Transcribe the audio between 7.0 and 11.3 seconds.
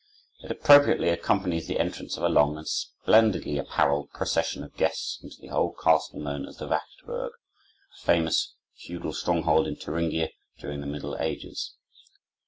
Burg, a famous feudal stronghold in Thuringia during the middle